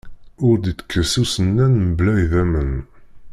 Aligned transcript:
Ur 0.47 0.55
d-itekkes 0.57 1.13
usennan 1.21 1.73
mebla 1.83 2.13
idammen. 2.23 2.71